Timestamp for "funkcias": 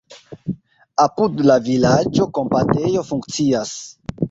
3.13-3.79